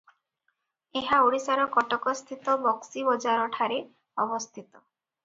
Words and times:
ଏହା 1.01 1.19
ଓଡ଼ିଶାର 1.25 1.67
କଟକସ୍ଥିତ 1.75 2.55
ବକ୍ସି 2.63 3.05
ବଜାରଠାରେ 3.11 3.79
ଅବସ୍ଥିତ। 4.25 4.83